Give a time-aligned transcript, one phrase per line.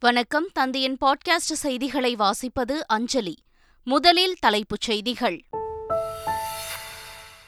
[0.00, 0.48] வணக்கம்.
[0.52, 3.38] தந்தையின் பாட்காஸ்ட் செய்திகளை வாசிப்பது அஞ்சலி.
[3.84, 5.44] முதலில் தலைப்புச் செய்திகள்.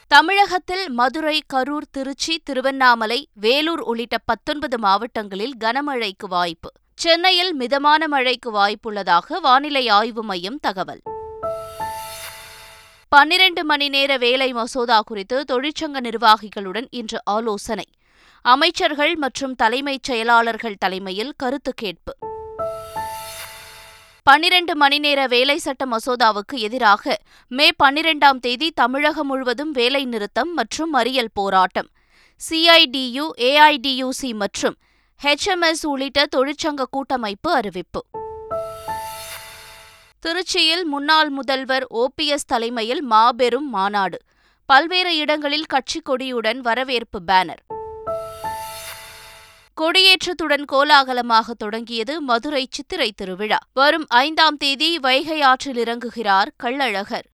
[0.07, 6.71] தமிழகத்தில் மதுரை கரூர் திருச்சி திருவண்ணாமலை வேலூர் உள்ளிட்ட பத்தொன்பது மாவட்டங்களில் கனமழைக்கு வாய்ப்பு.
[6.95, 11.01] சென்னையில் மிதமான மழைக்கு வாய்ப்புள்ளதாக வானிலை ஆய்வு மையம் தகவல்.
[13.09, 17.85] பன்னிரண்டு மணி நேர வேலை மசோதா குறித்து தொழிற்சங்க நிர்வாகிகளுடன் இன்று ஆலோசனை.
[18.41, 22.28] அமைச்சர்கள் மற்றும் தலைமைச் செயலாளர்கள் தலைமையில் கருத்து கேட்பு.
[24.29, 30.93] பன்னிரண்டு மணி நேர வேலை சட்ட மசோதாவுக்கு எதிராக மே பன்னிரெண்டாம் தேதி தமிழகம் முழுவதும் வேலை நிறுத்தம் மற்றும்
[30.93, 31.89] மறியல் போராட்டம்.
[32.49, 34.75] சிஐடியு ஏஐடியுசி மற்றும்
[35.23, 38.05] ஹெச்எம்எஸ் உள்ளிட்ட தொழிற்சங்க கூட்டமைப்பு அறிவிப்பு.
[40.19, 44.17] திருச்சியில் முன்னாள் முதல்வர் ஓபிஎஸ் தலைமையில் மாபெரும் மாநாடு.
[44.65, 47.78] பல்வேறு இடங்களில் கட்சிக் கொடியுடன் வரவேற்பு பேனர்.
[49.81, 53.57] கொடியேற்றத்துடன் கோலாகலமாக தொடங்கியது மதுரை சித்திரை திருவிழா.
[53.73, 57.27] வரும் ஐந்தாம் தேதி வைகை ஆற்றில் இறங்குகிறார் கள்ளழகர்.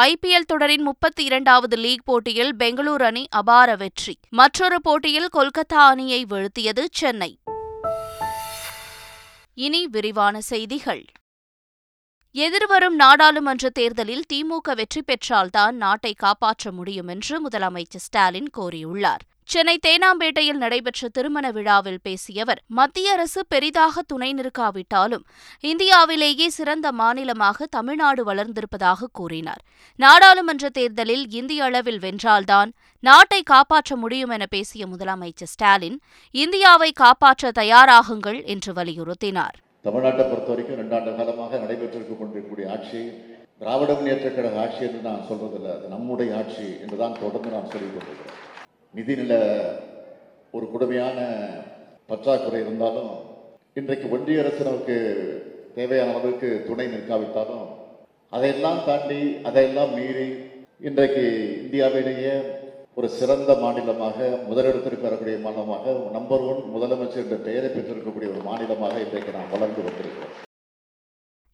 [0.00, 4.18] ஐபிஎல் தொடரின் முப்பத்தி இரண்டாவது லீக் போட்டியில் பெங்களூரு அணி அபார வெற்றி.
[4.28, 7.38] மற்றொரு போட்டியில் கொல்கத்தா அணியை வீழ்த்தியது சென்னை.
[9.54, 11.04] இனி விரிவான செய்திகள்.
[12.30, 19.30] எதிர்வரும் நாடாளுமன்ற தேர்தலில் திமுக வெற்றி பெற்றால்தான் நாட்டை காப்பாற்ற முடியும் என்று முதலமைச்சர் ஸ்டாலின் கோரியுள்ளார்.
[19.52, 25.24] சென்னை தேனாம்பேட்டையில் நடைபெற்ற திருமண விழாவில் பேசிய அவர் மத்திய அரசு பெரிதாக துணை நிற்காவிட்டாலும்
[25.64, 29.62] இந்தியாவிலேயே சிறந்த மாநிலமாக தமிழ்நாடு வளர்ந்திருப்பதாக கூறினார்.
[29.98, 32.70] நாடாளுமன்ற தேர்தலில் இந்திய அளவில் வென்றால்தான்
[33.04, 35.98] நாட்டை காப்பாற்ற முடியும் என பேசிய முதலமைச்சர் ஸ்டாலின்
[36.34, 39.58] இந்தியாவை காப்பாற்ற தயாராகுங்கள் என்று வலியுறுத்தினார்.
[39.88, 43.02] தமிழ்நாட்டை பொறுத்த வரைக்கும் ரெண்டாண்டு காலமாக நடைபெற்றிருக்க கொண்டிருக்கக்கூடிய ஆட்சி
[43.60, 48.41] திராவிட முன்னேற்ற கழக ஆட்சி என்று நான் சொல்றதில்லை அது நம்முடைய ஆட்சி என்றுதான் தொடர்ந்து நான் சொல்லிக் கொண்டிருக்கிறேன்
[48.94, 49.34] நிதிநில
[50.54, 51.18] ஒரு கொடுமையான
[52.10, 53.12] பற்றாக்குறை இருந்தாலும்
[53.80, 54.96] இன்றைக்கு ஒன்றிய அரசு நமக்கு
[55.76, 57.68] தேவையான அளவுக்கு துணை நிற்காவிட்டாலும்
[58.32, 60.28] அதையெல்லாம் தாண்டி அதையெல்லாம் மீறி
[60.88, 61.24] இன்றைக்கு
[61.62, 62.34] இந்தியாவிலேயே
[62.94, 64.16] ஒரு சிறந்த மாநிலமாக
[64.48, 70.34] முதலிடத்திற்கு வரக்கூடிய மாநிலமாக நம்பர் ஒன் முதலமைச்சர் என்ற பெயரை பெற்றிருக்கக்கூடிய ஒரு மாநிலமாக இன்றைக்கு நாம் வளர்ந்து வந்திருக்கிறோம்.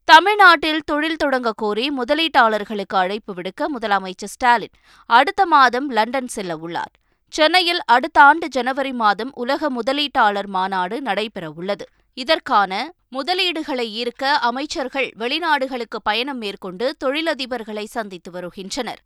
[0.08, 4.76] தமிழ்நாட்டில் தொழில் தொடங்க கோரி முதலீட்டாளர்களுக்கு அழைப்பு விடுக்க முதலமைச்சர் ஸ்டாலின்
[5.10, 6.94] அடுத்த மாதம் லண்டன் செல்ல உள்ளார்.
[7.32, 11.84] சென்னையில் அடுத்த ஆண்டு ஜனவரி மாதம் உலக முதலீட்டாளர் மாநாடு நடைபெறவுள்ளது.
[12.16, 12.72] இதற்கான
[13.16, 19.00] முதலீடுகளை ஈர்க்க அமைச்சர்கள் வெளிநாடுகளுக்கு பயணம் மேற்கொண்டு தொழிலதிபர்களை சந்தித்து வருகின்றனர்.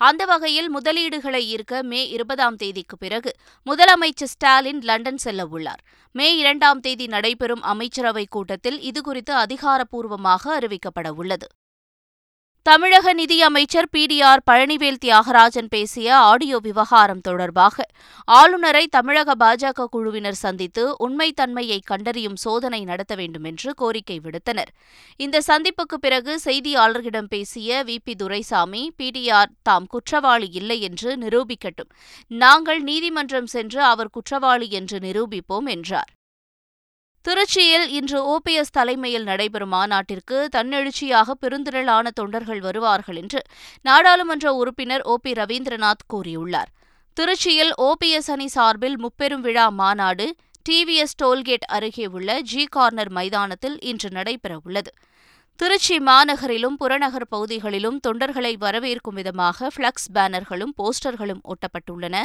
[0.00, 3.32] அந்த வகையில் முதலீடுகளை ஈர்க்க மே இருபதாம் தேதிக்கு பிறகு
[3.66, 5.82] முதலமைச்சர் ஸ்டாலின் லண்டன் செல்ல உள்ளார்
[6.14, 11.48] மே இரண்டாம் தேதி நடைபெறும் அமைச்சரவைக் கூட்டத்தில் இதுகுறித்து அதிகாரப்பூர்வமாக அறிவிக்கப்பட உள்ளது
[12.66, 17.84] தமிழக நிதியமைச்சர் P T R Palanivel Thiagarajan பேசிய ஆடியோ விவகாரம் தொடர்பாக
[18.28, 24.72] ஆளுநரை தமிழக பாஜக குழுவினர் சந்தித்து உண்மைத்தன்மையை கண்டறியும் சோதனை நடத்த வேண்டும் என்று கோரிக்கை விடுத்தனர்.
[25.16, 31.90] இந்த சந்திப்புக்கு பிறகு செய்தியாளர்களிடம் பேசிய வி பி துரைசாமி பிடிஆர் தாம் குற்றவாளி இல்லை என்று நிரூபிக்கட்டும்.
[32.30, 36.12] நாங்கள் நீதிமன்றம் சென்று அவர் குற்றவாளி என்று நிரூபிப்போம் என்றார்.
[37.26, 43.40] திருச்சியில் இன்று ஓபிஎஸ் தலைமையில் நடைபெறும் மாநாட்டிற்கு தன்னெழுச்சியாக பெருந்திரளான தொண்டர்கள் வருவார்கள் என்று
[43.80, 46.70] நாடாளுமன்ற உறுப்பினர் ஓ பி ரவீந்திரநாத் கூறியுள்ளார்.
[47.16, 50.26] திருச்சியில் ஓபிஎஸ் அணி சார்பில் முப்பெரும் விழா மாநாடு
[50.68, 54.92] டிவிஎஸ் டோல்கேட் அருகே உள்ள ஜி கார்னர் மைதானத்தில் இன்று நடைபெறவுள்ளது.
[55.56, 62.16] திருச்சி மாநகரிலும் புறநகர் பகுதிகளிலும் தொண்டர்களை வரவேற்கும் விதமாக ஃப்ளக்ஸ் பேனர்களும் போஸ்டர்களும் ஒட்டப்பட்டுள்ளன.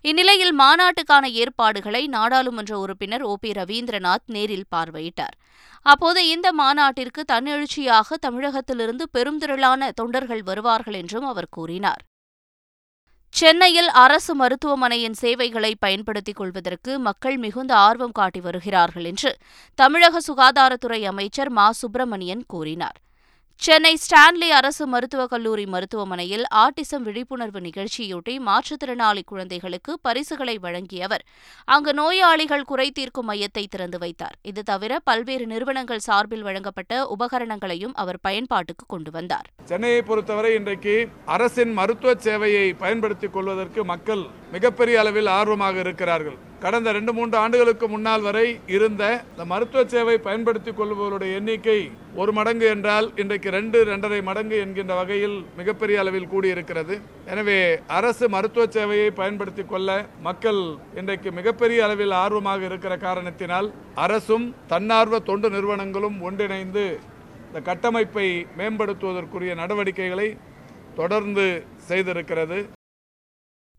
[0.00, 3.36] இந்நிலையில் மாநாட்டுக்கான ஏற்பாடுகளை நாடாளுமன்ற உறுப்பினர் ஓ.
[3.40, 3.50] பி.
[3.50, 5.36] ரவீந்திரநாத் நேரில் பார்வையிட்டார்.
[5.82, 12.04] அப்போது இந்த மாநாட்டிற்கு தன்னெழுச்சியாக தமிழகத்திலிருந்து பெருந்திரளான தொண்டர்கள் வருவார்கள் என்றும் அவர் கூறினார்.
[13.36, 19.30] சென்னையில் அரசு மருத்துவமனையின் சேவைகளை பயன்படுத்திக் கொள்வதற்கு மக்கள் மிகுந்த ஆர்வம் காட்டி வருகிறார்கள் என்று
[19.78, 21.72] தமிழக சுகாதாரத்துறை அமைச்சர் மா.
[21.72, 22.96] சுப்பிரமணியன் கூறினார்.
[23.64, 31.24] சென்னை ஸ்டான்லி அரசு மருத்துவக் கல்லூரி மருத்துவமனையில் ஆட்டிசம் விழிப்புணர்வு நிகழ்ச்சியொட்டி மாற்றுத்திறனாளி குழந்தைகளுக்கு பரிசுகளை வழங்கிய அவர்.
[31.64, 34.36] அங்கு நோயாளிகள் குறை தீர்க்கும் மையத்தை திறந்து வைத்தார்.
[34.42, 39.48] இது தவிர பல்வேறு நிறுவனங்கள் சார்பில் வழங்கப்பட்ட உபகரணங்களையும் அவர் பயன்பாட்டுக்கு கொண்டு வந்தார்.
[39.64, 46.45] சென்னையை பொறுத்தவரை இன்றைக்கு அரசின் மருத்துவ சேவையை பயன்படுத்திக் கொள்வதற்கு மக்கள் மிகப்பெரிய அளவில் ஆர்வமாக இருக்கிறார்கள்.
[46.62, 48.44] கடந்த ரெண்டு மூன்று ஆண்டுகளுக்கு முன்னால் வரை
[48.76, 51.76] இருந்த இந்த மருத்துவ சேவை பயன்படுத்திக் கொள்பவருடைய எண்ணிக்கை
[52.20, 56.94] ஒரு மடங்கு என்றால் இன்றைக்கு ரெண்டு ரெண்டரை மடங்கு என்கின்ற வகையில் மிகப்பெரிய அளவில் கூடியிருக்கிறது.
[57.32, 57.58] எனவே
[57.98, 59.98] அரசு மருத்துவ சேவையை பயன்படுத்திக் கொள்ள
[60.28, 60.62] மக்கள்
[61.00, 63.68] இன்றைக்கு மிகப்பெரிய அளவில் ஆர்வமாக இருக்கிற காரணத்தினால்
[64.06, 66.86] அரசும் தன்னார்வ தொண்டு நிறுவனங்களும் ஒன்றிணைந்து
[67.48, 68.28] இந்த கட்டமைப்பை
[68.60, 70.28] மேம்படுத்துவதற்குரிய நடவடிக்கைகளை
[71.00, 71.46] தொடர்ந்து
[71.88, 72.58] செய்திருக்கிறது.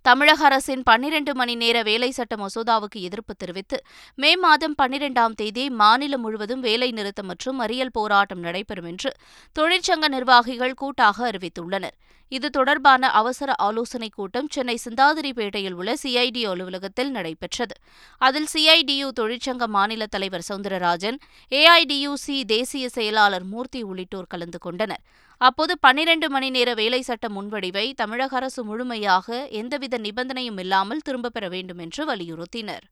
[0.07, 3.77] தமிழக அரசின் பன்னிரண்டு மணி நேர வேலை சட்ட மசோதாவுக்கு எதிர்ப்பு தெரிவித்து
[4.15, 9.09] மே மாதம் பன்னிரெண்டாம் தேதி மாநிலம் முழுவதும் வேலை நிறுத்தம் மற்றும் மறியல் போராட்டம் நடைபெறும் என்று
[9.55, 11.95] தொழிற்சங்க நிர்வாகிகள் கூட்டாக அறிவித்துள்ளனர்.
[12.29, 17.75] இது தொடர்பான அவசர ஆலோசனைக் கூட்டம் சென்னை சிந்தாதிரிப்பேட்டையில் உள்ள சிஐடி அலுவலகத்தில் நடைபெற்றது.
[18.17, 21.17] அதில் சிஐடியு தொழிற்சங்க மாநில தலைவர் சவுந்தரராஜன்
[21.51, 25.01] ஏஐடியுசி தேசிய செயலாளர் மூர்த்தி உள்ளிட்டோர் கலந்து கொண்டனர்.
[25.37, 31.49] அப்போது பன்னிரண்டு மணி நேர வேலை சட்ட முன்வடிவை தமிழக அரசு முழுமையாக எந்தவித நிபந்தனையும் இல்லாமல் திரும்பப் பெற
[31.49, 32.85] வேண்டும் என்று வலியுறுத்தினர்.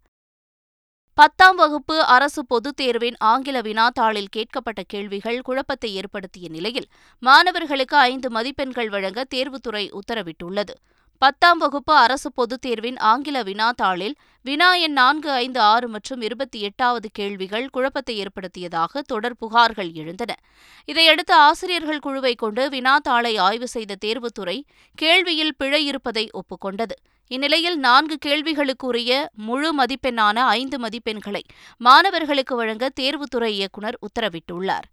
[1.17, 6.87] பத்தாம் வகுப்பு அரசு பொதுத் தேர்வின் ஆங்கில வினாத்தாளில் கேட்கப்பட்ட கேள்விகள் குழப்பத்தை ஏற்படுத்திய நிலையில்
[7.19, 10.73] மாணவர்களுக்கு ஐந்து மதிப்பெண்கள் வழங்க தேர்வுத்துறை உத்தரவிட்டுள்ளது.
[11.17, 17.09] பத்தாம் வகுப்பு அரசு பொதுத் தேர்வின் ஆங்கில வினாத்தாளில் வினா எண் நான்கு ஐந்து ஆறு மற்றும் இருபத்தி எட்டாவது
[17.11, 20.35] கேள்விகள் குழப்பத்தை ஏற்படுத்தியதாக தொடர் புகார்கள் எழுந்தன.
[20.85, 24.63] இதையடுத்து ஆசிரியர்கள் குழுவை கொண்டு வினாத்தாளை ஆய்வு செய்த தேர்வுத்துறை
[25.01, 26.95] கேள்வியில் பிழை இருப்பதை ஒப்புக்கொண்டது.
[27.31, 31.41] இந்நிலையில் நான்கு கேள்விகளுக்குரிய முழு மதிப்பெண்ணான ஐந்து மதிப்பெண்களை
[31.77, 34.85] மாணவர்களுக்கு வழங்க தேர்வுத்துறை இயக்குநர் உத்தரவிட்டுள்ளார்.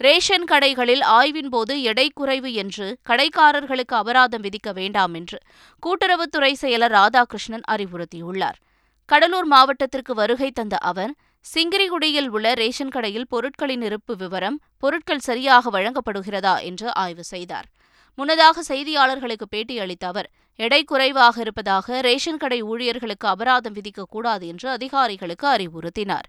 [0.00, 5.38] ரேஷன் கடைகளில் ஆய்வின் போது எடை குறைவு என்று கடைக்காரர்களுக்கு அபராதம் விதிக்க வேண்டாம் என்று
[5.82, 8.58] கூட்டுறவுத்துறை செயலர் ராதாகிருஷ்ணன் அறிவுறுத்தியுள்ளார்.
[9.04, 11.14] கடலூர் மாவட்டத்திற்கு வருகை தந்த அவர்
[11.44, 17.66] சிங்கிரிகுடியில் உள்ள ரேஷன் கடையில் பொருட்களின் இருப்பு விவரம் பொருட்கள் சரியாக வழங்கப்படுகிறதா என்று ஆய்வு செய்தார்.
[18.18, 26.26] முன்னதாக செய்தியாளர்களுக்கு பேட்டியளித்த அவர் எடை குறைவாக இருப்பதாக ரேஷன் கடை ஊழியர்களுக்கு அபராதம் விதிக்கக்கூடாது என்று அதிகாரிகளுக்கு அறிவுறுத்தினார்.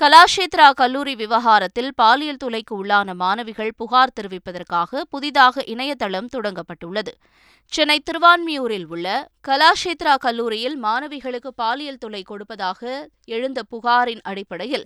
[0.00, 7.12] கலாஷேத்ரா கல்லூரி விவகாரத்தில் பாலியல் தொலைக்கு உள்ளான மாணவிகள் புகார் தெரிவிப்பதற்காக புதிதாக இணையதளம் தொடங்கப்பட்டுள்ளது.
[7.72, 9.06] சென்னை திருவான்மியூரில் உள்ள
[9.48, 14.84] கலாஷேத்ரா கல்லூரியில் மாணவிகளுக்கு பாலியல் தொல்லை கொடுப்பதாக எழுந்த புகாரின் அடிப்படையில்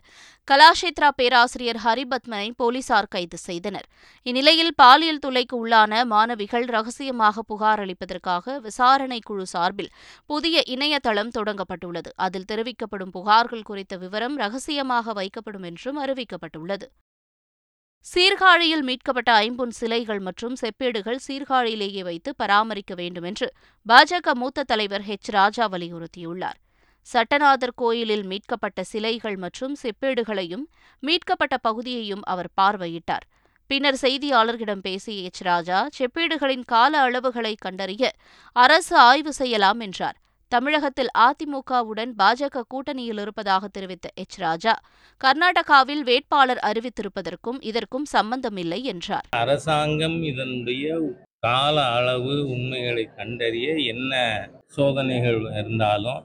[0.49, 3.87] கலாஷேத்ரா பேராசிரியர் ஹரிபத்மனை போலீசார் கைது செய்தனர்.
[4.23, 9.93] இந்நிலையில் பாலியல் தொல்லைக்கு உள்ளான மாணவிகள் ரகசியமாக புகார் அளிப்பதற்காக விசாரணை குழு சார்பில்
[10.27, 12.11] புதிய இணையதளம் தொடங்கப்பட்டுள்ளது.
[12.17, 16.87] அதில் தெரிவிக்கப்படும் புகார்கள் குறித்த விவரம் ரகசியமாக வைக்கப்படும் என்றும் அறிவிக்கப்பட்டுள்ளது.
[18.15, 23.53] சீர்காழியில் மீட்கப்பட்ட ஐம்பொன் சிலைகள் மற்றும் செப்பேடுகள் சீர்காழியிலேயே வைத்து பராமரிக்க வேண்டும் என்று
[23.89, 26.59] பாஜக மூத்த தலைவர் ஹெச் ராஜா வலியுறுத்தியுள்ளார்.
[27.13, 30.65] சட்டநாதர் கோயிலில் மீட்கப்பட்ட சிலைகள் மற்றும் செப்பேடுகளையும்
[31.01, 33.25] மீட்கப்பட்ட பகுதியையும் அவர் பார்வையிட்டார்.
[33.67, 35.43] பின்னர் செய்தியாளர்களிடம் பேசிய எச்.
[35.43, 38.13] ராஜா செப்பேடுகளின் கால அளவுகளை கண்டறிய
[38.53, 40.17] அரசு ஆய்வு செய்யலாம் என்றார்.
[40.53, 44.37] தமிழகத்தில் அதிமுகவுடன் பாஜக கூட்டணியில் இருப்பதாக தெரிவித்த எச்.
[44.45, 44.75] ராஜா
[45.25, 49.27] கர்நாடகாவில் வேட்பாளர் அறிவித்திருப்பதற்கும் இதற்கும் சம்பந்தமில்லை என்றார்.
[49.43, 50.87] அரசாங்கம் இதனுடைய
[51.47, 54.13] கால அளவு உண்மைகளை கண்டறிய என்ன
[54.77, 56.23] சோதனைகள் இருந்தாலும்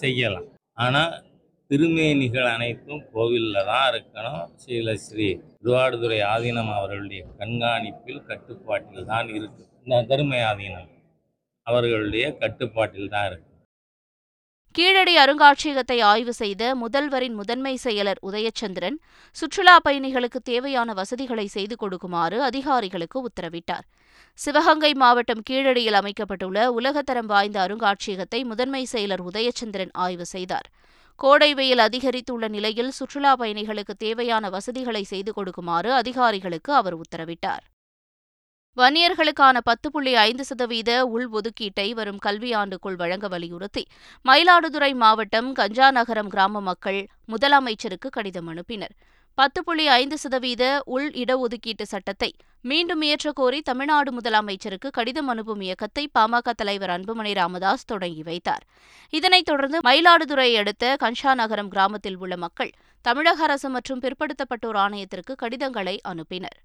[0.00, 0.48] செய்யலாம்.
[0.84, 1.16] ஆனால்
[1.70, 4.44] திருமேனிகள் அனைத்தும் கோவிலில் தான் இருக்கணும்.
[4.62, 5.28] ஸ்ரீல ஸ்ரீ
[5.58, 9.62] திருவாடுதுறை ஆதீனம் அவர்களுடைய கண்காணிப்பில் கட்டுப்பாட்டில் தான் இருக்கு.
[9.84, 10.90] இந்த தருமை ஆதீனம்
[11.66, 13.49] அவர்களுடைய கட்டுப்பாட்டில் தான் இருக்கு.
[14.74, 18.98] கீழடி அருங்காட்சியகத்தை ஆய்வு செய்த முதல்வரின் முதன்மை செயலர் உதயச்சந்திரன்
[19.36, 23.86] சுற்றுலா பயணிகளுக்கு தேவையான வசதிகளை செய்து கொடுக்குமாறு அதிகாரிகளுக்கு உத்தரவிட்டார்.
[24.38, 30.68] சிவகங்கை மாவட்டம் கீழடியில் அமைக்கப்பட்டுள்ள உலகத்தரம் வாய்ந்த அருங்காட்சியகத்தை முதன்மை செயலர் உதயச்சந்திரன் ஆய்வு செய்தார்.
[31.16, 37.64] கோடை வெயில் அதிகரித்துள்ள நிலையில் சுற்றுலா பயணிகளுக்கு தேவையான வசதிகளை செய்து கொடுக்குமாறு அதிகாரிகளுக்கு அவர் உத்தரவிட்டார்.
[38.78, 43.82] வன்னியர்களுக்கான பத்து புள்ளி ஐந்து சதவீத உள்ஒதுக்கீட்டை வரும் கல்வியாண்டுக்குள் வழங்க வலியுறுத்தி
[44.24, 47.00] மயிலாடுதுறை மாவட்டம் கஞ்சாநகரம் கிராம மக்கள்
[47.32, 48.94] முதலமைச்சருக்கு கடிதம் அனுப்பினர்.
[49.38, 56.56] பத்து புள்ளி ஐந்து சதவீத உள் இடஒதுக்கீட்டு சட்டத்தை மீண்டும் இயற்றக்கோரி தமிழ்நாடு முதலமைச்சருக்கு கடிதம் அனுப்பும் இயக்கத்தை பாமக
[56.62, 58.64] தலைவர் அன்புமணி ராமதாஸ் தொடங்கி வைத்தார்.
[59.10, 62.74] இதனைத் தொடர்ந்து மயிலாடுதுறை அடுத்த கன்ஷாநகரம் கிராமத்தில் உள்ள மக்கள்
[63.04, 66.58] தமிழக அரசு மற்றும் பிற்படுத்தப்பட்டோர் ஆணையத்திற்கு கடிதங்களை அனுப்பினர்.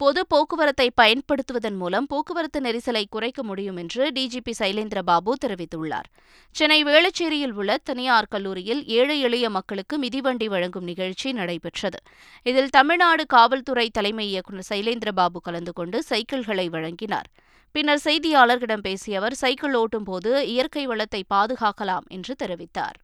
[0.00, 6.08] பொது போக்குவரத்தை பயன்படுத்துவதன் மூலம் போக்குவரத்து நெரிசலை குறைக்க முடியும் என்று டிஜிபி சைலேந்திர பாபு தெரிவித்துள்ளார்.
[6.54, 12.00] சென்னை வேளச்சேரியில் உள்ள தனியார் கல்லூரியில் ஏழை எளிய மக்களுக்கு மிதிவண்டி வழங்கும் நிகழ்ச்சி நடைபெற்றது.
[12.42, 17.30] இதில் தமிழ்நாடு காவல்துறை தலைமை இயக்குநர் சைலேந்திர பாபு கலந்து கொண்டு சைக்கிள்களை வழங்கினார்.
[17.72, 22.96] பின்னர் செய்தியாளர்களிடம் பேசிய அவர் சைக்கிள் ஓட்டும் போது இயற்கை வளத்தை பாதுகாக்கலாம் என்று தெரிவித்தார்.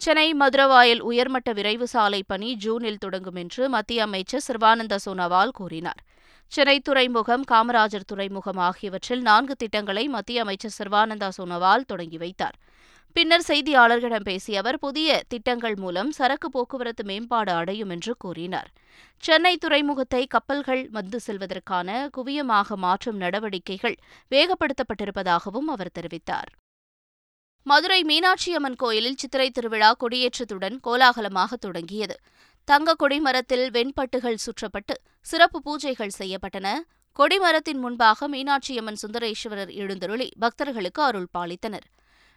[0.00, 6.00] சென்னை மதுரவாயல் உயர்மட்ட விரைவு சாலை பணி ஜூனில் தொடங்கும் என்று மத்திய அமைச்சர் சர்பானந்த சோனோவால் கூறினார்.
[6.52, 12.58] சென்னை துறைமுகம் காமராஜர் துறைமுகம் ஆகியவற்றில் நான்கு திட்டங்களை மத்திய அமைச்சர் சர்பானந்தா சோனோவால் தொடங்கி வைத்தார்.
[13.12, 18.68] பின்னர் செய்தியாளர்களிடம் பேசிய அவர் புதிய திட்டங்கள் மூலம் சரக்கு போக்குவரத்து மேம்பாடு அடையும் என்று கூறினார்.
[19.22, 23.98] சென்னை துறைமுகத்தை கப்பல்கள் வந்து செல்வதற்கான குவியமாக மாற்றும் நடவடிக்கைகள்
[24.30, 26.52] வேகப்படுத்தப்பட்டிருப்பதாகவும் அவர் தெரிவித்தார்.
[27.66, 32.16] மதுரை மீனாட்சியம்மன் கோயிலில் சித்திரை திருவிழா கொடியேற்றத்துடன் கோலாகலமாக தொடங்கியது.
[32.64, 36.68] தங்க கொடிமரத்தில் வெண்பட்டுகள் சுற்றப்பட்டு சிறப்பு பூஜைகள் செய்யப்பட்டன.
[37.18, 41.86] கொடிமரத்தின் முன்பாக மீனாட்சியம்மன் சுந்தரேஸ்வரர் எழுந்தருளி பக்தர்களுக்கு அருள் பாலித்தனர்.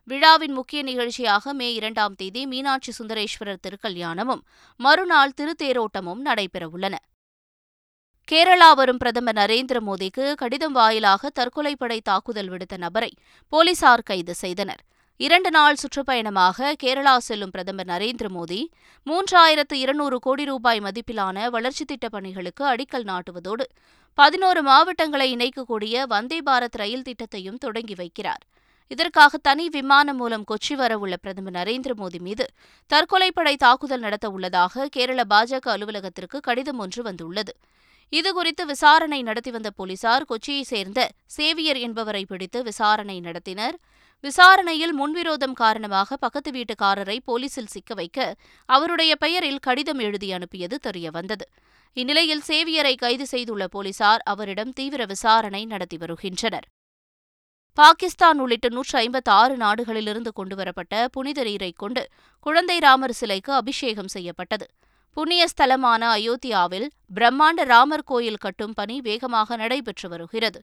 [0.08, 4.44] விழாவின் முக்கிய நிகழ்ச்சியாக மே இரண்டாம் தேதி மீனாட்சி சுந்தரேஸ்வரர் திருக்கல்யாணமும்
[4.80, 6.96] மறுநாள் திருத்தேரோட்டமும் நடைபெறவுள்ளன.
[8.28, 13.12] கேரளா வரும் பிரதமர் நரேந்திர மோடிக்கு கடிதம் வாயிலாக தற்கொலைப்படை தாக்குதல் விடுத்த நபரை
[13.54, 14.84] போலீசார் கைது செய்தனர்.
[15.22, 18.68] இரண்டு நாள் சுற்றுப்பயணமாக கேரளா செல்லும் பிரதமர் நரேந்திர மோடி
[19.06, 23.66] மூன்றாயிரத்து இருநூறு கோடி ரூபாய் மதிப்பிலான வளர்ச்சித் திட்டப் பணிகளுக்கு அடிக்கல் நாட்டுவதோடு
[24.14, 28.44] பதினோரு மாவட்டங்களை இணைக்கக்கூடிய வந்தே பாரத் ரயில் திட்டத்தையும் தொடங்கி வைக்கிறார்.
[28.88, 32.46] இதற்காக தனி விமானம் மூலம் கொச்சி வரவுள்ள பிரதமர் நரேந்திர மோடி மீது
[32.94, 37.56] தற்கொலைப்படை தாக்குதல் நடத்த உள்ளதாக கேரள பாஜக அலுவலகத்திற்கு கடிதம் ஒன்று வந்துள்ளது.
[38.14, 43.76] இதுகுறித்து விசாரணை நடத்தி வந்த போலீசார் கொச்சியைச் சேர்ந்த சேவியர் என்பவரை பிடித்து விசாரணை நடத்தினர்.
[44.24, 48.36] விசாரணையில் முன்விரோதம் காரணமாக பக்கத்து வீட்டுக்காரரை போலீசில் சிக்க வைக்க
[48.66, 51.46] அவருடைய பெயரில் கடிதம் எழுதி அனுப்பியது தெரியவந்தது.
[51.94, 56.68] இந்நிலையில் சேவியரை கைது செய்துள்ள போலீசார் அவரிடம் தீவிர விசாரணை நடத்தி வருகின்றனர்.
[57.78, 62.04] பாகிஸ்தான் உள்ளிட்ட நூற்று ஐம்பத்தி ஆறு நாடுகளிலிருந்து கொண்டுவரப்பட்ட புனித நீரை கொண்டு
[62.40, 64.68] குழந்தை ராமர் சிலைக்கு அபிஷேகம் செய்யப்பட்டது.
[65.18, 70.60] புண்ணிய ஸ்தலமான அயோத்தியாவில் பிரம்மாண்ட ராமர் கோயில் கட்டும் பணி வேகமாக நடைபெற்று வருகிறது.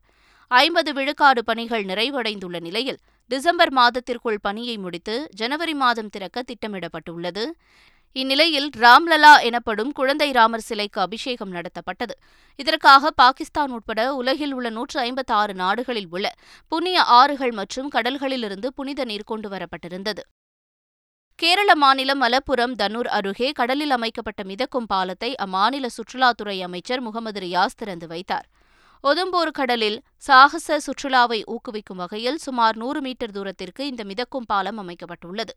[0.51, 2.99] ஐம்பது விழுக்காடு பணிகள் நிறைவடைந்துள்ள நிலையில்
[3.31, 7.45] டிசம்பர் மாதத்திற்குள் பணியை முடித்து ஜனவரி மாதம் திறக்க திட்டமிடப்பட்டுள்ளது.
[8.13, 12.15] இந்நிலையில் ராம்லலா எனப்படும் குழந்தை ராமர் சிலைக்கு அபிஷேகம் நடத்தப்பட்டது.
[12.57, 16.27] இதற்காக பாகிஸ்தான் உட்பட உலகில் உள்ள நூற்று ஐம்பத்தி ஆறு நாடுகளில் உள்ள
[16.69, 20.25] புண்ணிய ஆறுகள் மற்றும் கடல்களிலிருந்து புனித நீர் கொண்டு வரப்பட்டிருந்தது.
[21.35, 28.07] கேரள மாநிலம் மலப்புரம் தனூர் அருகே கடலில் அமைக்கப்பட்ட மிதக்கும் பாலத்தை அம்மாநில சுற்றுலாத்துறை அமைச்சர் முகமது ரியாஸ் திறந்து
[28.07, 28.47] வைத்தார்.
[29.09, 29.97] ஒதும்பூர் கடலில்
[30.27, 35.53] சாகச சுற்றுலாவை ஊக்குவிக்கும் வகையில் சுமார் நூறு மீட்டர் தூரத்திற்கு இந்த மிதக்கும் பாலம் அமைக்கப்பட்டுள்ளது.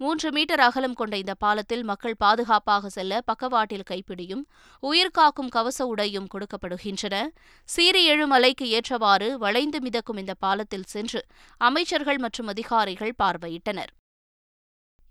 [0.00, 4.44] மூன்று மீட்டர் அகலம் கொண்ட இந்த பாலத்தில் மக்கள் பாதுகாப்பாக செல்ல பக்கவாட்டில் கைப்பிடியும்
[4.82, 7.16] உயிர்காக்கும் கவச உடையும் கொடுக்கப்படுகின்றன.
[7.68, 11.22] சீறி எழுமலைக்கு ஏற்றவாறு வளைந்து மிதக்கும் இந்த பாலத்தில் சென்று
[11.68, 13.92] அமைச்சர்கள் மற்றும் அதிகாரிகள் பார்வையிட்டனர்.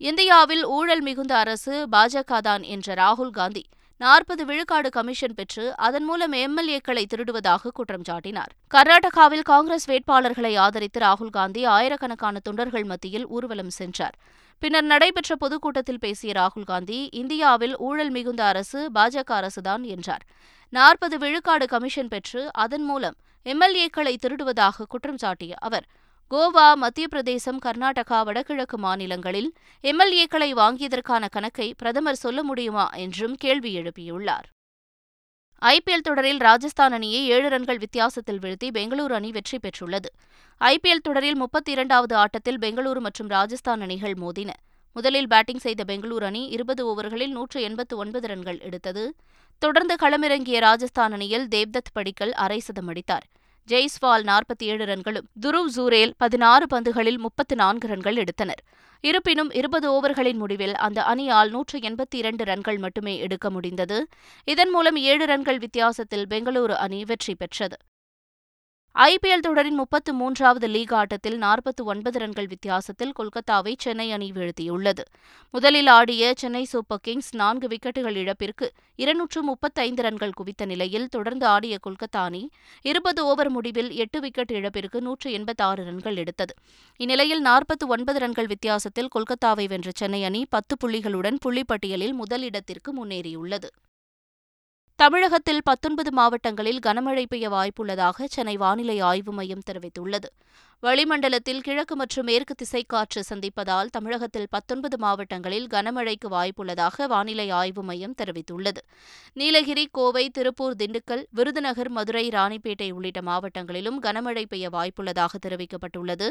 [0.02, 3.64] இந்தியாவில் ஊழல் மிகுந்த அரசு பாஜகதான் என்ற ராகுல் காந்தி
[4.02, 8.52] நாற்பது விழுக்காடு கமிஷன் பெற்று அதன் மூலம் எம்எல்ஏக்களை திருடுவதாக குற்றம் சாட்டினார்.
[8.74, 14.16] கர்நாடகாவில் காங்கிரஸ் வேட்பாளர்களை ஆதரித்து ராகுல் காந்தி ஆயிரக்கணக்கான தொண்டர்கள் மத்தியில் ஊர்வலம் சென்றார்.
[14.60, 20.26] பின்னர் நடைபெற்ற பொதுக்கூட்டத்தில் பேசிய ராகுல் காந்தி இந்தியாவில் ஊழல் மிகுந்த அரசு பாஜக அரசுதான் என்றார்.
[20.70, 25.86] நாற்பது விழுக்காடு கமிஷன் பெற்று அதன் மூலம் எம்எல்ஏக்களை திருடுவதாக குற்றம் சாட்டிய அவர்
[26.34, 34.44] கோவா மத்திய பிரதேசம் கர்நாடகா வடகிழக்கு மாநிலங்களில் எம்எல்ஏக்களை வாங்கியதற்கான கணக்கை பிரதமர் சொல்ல முடியுமா என்றும் கேள்வி எழுப்பியுள்ளார்.
[35.62, 40.06] ஐபிஎல் தொடரில் ராஜஸ்தான் அணியை ஏழு ரன்கள் வித்தியாசத்தில் வீழ்த்தி பெங்களூரு அணி வெற்றி பெற்றுள்ளது.
[40.60, 44.50] ஐபிஎல் தொடரில் முப்பத்தி இரண்டாவது ஆட்டத்தில் பெங்களூரு மற்றும் ராஜஸ்தான் அணிகள் மோதின.
[44.94, 49.16] முதலில் பேட்டிங் செய்த பெங்களூரு அணி இருபது ஓவர்களில் நூற்று எண்பத்து ஒன்பது ரன்கள் எடுத்தது.
[49.58, 53.28] தொடர்ந்து களமிறங்கிய ராஜஸ்தான் அணியில் தேவ்தத் படிக்கல் அரை சதம் அடித்தார்.
[53.68, 58.62] ஜெய்ஸ்வால் நாற்பத்தி ஏழு ரன்களும் துருவ் ஜூரேல் பதினாறு பந்துகளில் முப்பத்து நான்கு ரன்கள் எடுத்தனர்.
[59.02, 64.08] இருப்பினும் இருபது ஓவர்களின் முடிவில் அந்த அணியால் நூற்று எண்பத்தி இரண்டு ரன்கள் மட்டுமே எடுக்க முடிந்தது.
[64.44, 67.78] இதன் மூலம் ஏழு ரன்கள் வித்தியாசத்தில் பெங்களூரு அணி வெற்றி பெற்றது.
[68.96, 75.04] ஐபிஎல் தொடரின் முப்பத்து மூன்றாவது லீக் ஆட்டத்தில் நாற்பத்தி ஒன்பது ரன்கள் வித்தியாசத்தில் கொல்கத்தாவை சென்னை அணி வீழ்த்தியுள்ளது.
[75.54, 81.78] முதலில் ஆடிய சென்னை சூப்பர் கிங்ஸ் நான்கு விக்கெட்டுகள் இழப்பிற்கு இருநூற்று முப்பத்தைந்து ரன்கள் குவித்த நிலையில் தொடர்ந்து ஆடிய
[81.88, 82.50] கொல்கத்தா அணி
[82.82, 86.56] இருபது ஓவர் முடிவில் எட்டு விக்கெட் இழப்பிற்கு நூற்று எண்பத்தாறு ரன்கள் எடுத்தது.
[87.00, 93.70] இந்நிலையில் நாற்பத்தி ஒன்பது ரன்கள் வித்தியாசத்தில் கொல்கத்தாவை வென்ற சென்னை அணி பத்து புள்ளிகளுடன் புள்ளிப்பட்டியலில் முதலிடத்திற்கு முன்னேறியுள்ளது.
[94.96, 100.28] தமிழகத்தில் பத்தொன்பது மாவட்டங்களில் கனமழை பெய்ய வாய்ப்புள்ளதாக சென்னை வானிலை ஆய்வு மையம் தெரிவித்துள்ளது.
[100.84, 108.82] வளிமண்டலத்தில் கிழக்கு மற்றும் மேற்கு திசைக்காற்று சந்திப்பதால் தமிழகத்தில் பத்தொன்பது மாவட்டங்களில் கனமழைக்கு வாய்ப்புள்ளதாக வானிலை ஆய்வு மையம் தெரிவித்துள்ளது.
[109.34, 116.30] நீலகிரி கோவை திருப்பூர் திண்டுக்கல் விருதுநகர் மதுரை ராணிப்பேட்டை உள்ளிட்ட மாவட்டங்களிலும் கனமழை பெய்ய வாய்ப்புள்ளதாக தெரிவிக்கப்பட்டுள்ளது.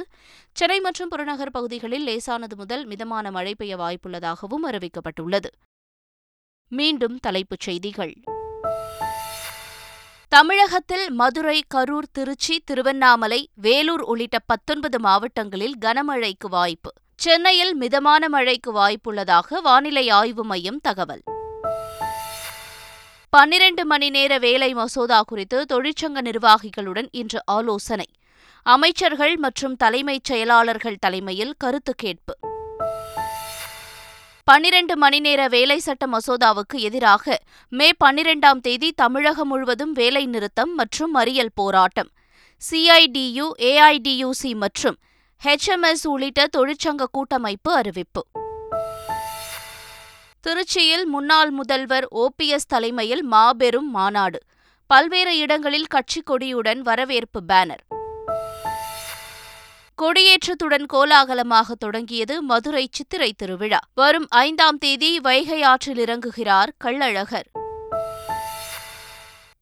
[0.52, 5.52] சென்னை மற்றும் புறநகர் பகுதிகளில் லேசானது முதல் மிதமான மழை பெய்ய வாய்ப்புள்ளதாகவும் அறிவிக்கப்பட்டுள்ளது.
[6.68, 8.14] மீண்டும் தலைப்புச் செய்திகள்.
[10.36, 16.92] தமிழகத்தில் மதுரை கரூர் திருச்சி திருவண்ணாமலை வேலூர் உள்ளிட்ட பத்தொன்பது மாவட்டங்களில் கனமழைக்கு வாய்ப்பு.
[17.14, 21.22] சென்னையில் மிதமான மழைக்கு வாய்ப்புள்ளதாக வானிலை ஆய்வு மையம் தகவல்.
[23.30, 28.06] பன்னிரண்டு மணி நேர வேலை மசோதா குறித்து தொழிற்சங்க நிர்வாகிகளுடன் இன்று ஆலோசனை.
[28.62, 32.49] அமைச்சர்கள் மற்றும் தலைமைச் செயலாளர்கள் தலைமையில் கருத்து கேட்பு.
[34.50, 41.14] பன்னிரண்டு மணி நேர வேலை சட்ட மசோதாவுக்கு எதிராக மே பன்னிரெண்டாம் தேதி தமிழகம் முழுவதும் வேலை நிறுத்தம் மற்றும்
[41.14, 42.10] மறியல் போராட்டம்.
[42.70, 44.96] சிஐடியு ஏஐடியுசி மற்றும்
[45.44, 48.26] ஹெச்எம்எஸ் உள்ளிட்ட தொழிற்சங்க கூட்டமைப்பு அறிவிப்பு.
[50.40, 54.38] திருச்சியில் முன்னாள் முதல்வர் ஓபிஎஸ் தலைமையில் மாபெரும் மாநாடு.
[54.86, 57.99] பல்வேறு இடங்களில் கட்சி கொடியுடன் வரவேற்பு பேனர்.
[60.02, 63.78] கொடியேற்றத்துடன் கோலாகலமாக தொடங்கியது மதுரை சித்திரை திருவிழா.
[63.94, 67.44] வரும் ஐந்தாம் தேதி வைகை ஆற்றில் இறங்குகிறார் கள்ளழகர்.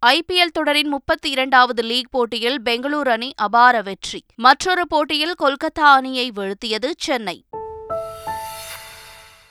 [0.07, 4.25] ஐபிஎல் தொடரின் முப்பத்தி இரண்டாவது லீக் போட்டியில் பெங்களூரு அணி அபார வெற்றி.
[4.35, 7.45] மற்றொரு போட்டியில் கொல்கத்தா அணியை வீழ்த்தியது சென்னை.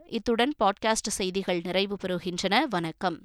[0.05, 2.63] இத்துடன் பாட்காஸ்ட் செய்திகள் நிறைவு பெறுகின்றன.
[2.69, 3.19] வணக்கம்.